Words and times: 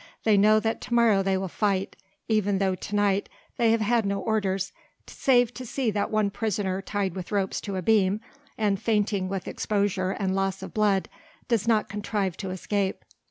they 0.23 0.35
know 0.35 0.59
that 0.59 0.81
to 0.81 0.95
morrow 0.95 1.21
they 1.21 1.37
will 1.37 1.47
fight, 1.47 1.95
even 2.27 2.57
though 2.57 2.73
to 2.73 2.95
night 2.95 3.29
they 3.57 3.69
have 3.69 3.81
had 3.81 4.03
no 4.03 4.19
orders 4.19 4.71
save 5.05 5.53
to 5.53 5.63
see 5.63 5.91
that 5.91 6.09
one 6.09 6.31
prisoner 6.31 6.81
tied 6.81 7.13
with 7.13 7.31
ropes 7.31 7.61
to 7.61 7.75
a 7.75 7.83
beam 7.83 8.19
and 8.57 8.81
fainting 8.81 9.29
with 9.29 9.47
exposure 9.47 10.09
and 10.09 10.33
loss 10.33 10.63
of 10.63 10.73
blood 10.73 11.07
does 11.47 11.67
not 11.67 11.87
contrive 11.87 12.35
to 12.35 12.49
escape. 12.49 13.05